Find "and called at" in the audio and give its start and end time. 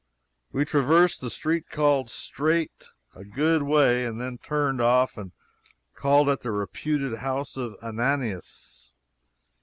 5.15-6.41